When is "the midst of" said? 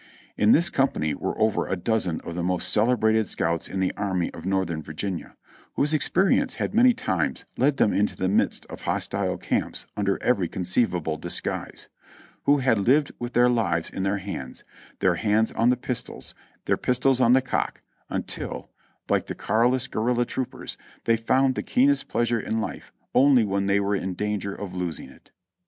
8.15-8.81